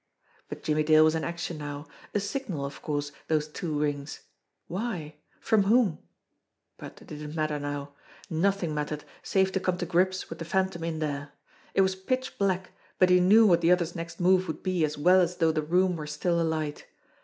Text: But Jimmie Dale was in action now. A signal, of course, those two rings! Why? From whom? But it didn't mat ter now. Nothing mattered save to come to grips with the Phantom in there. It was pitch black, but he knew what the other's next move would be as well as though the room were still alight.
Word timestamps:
But 0.49 0.63
Jimmie 0.63 0.81
Dale 0.81 1.03
was 1.03 1.13
in 1.13 1.23
action 1.23 1.59
now. 1.59 1.85
A 2.15 2.19
signal, 2.19 2.65
of 2.65 2.81
course, 2.81 3.11
those 3.27 3.47
two 3.47 3.79
rings! 3.79 4.21
Why? 4.65 5.17
From 5.39 5.65
whom? 5.65 5.99
But 6.79 7.03
it 7.03 7.07
didn't 7.09 7.35
mat 7.35 7.49
ter 7.49 7.59
now. 7.59 7.93
Nothing 8.27 8.73
mattered 8.73 9.03
save 9.21 9.51
to 9.51 9.59
come 9.59 9.77
to 9.77 9.85
grips 9.85 10.27
with 10.27 10.39
the 10.39 10.43
Phantom 10.45 10.83
in 10.83 10.97
there. 10.97 11.33
It 11.75 11.81
was 11.81 11.93
pitch 11.93 12.39
black, 12.39 12.71
but 12.97 13.11
he 13.11 13.19
knew 13.19 13.45
what 13.45 13.61
the 13.61 13.71
other's 13.71 13.95
next 13.95 14.19
move 14.19 14.47
would 14.47 14.63
be 14.63 14.83
as 14.83 14.97
well 14.97 15.21
as 15.21 15.37
though 15.37 15.51
the 15.51 15.61
room 15.61 15.95
were 15.95 16.07
still 16.07 16.41
alight. 16.41 16.87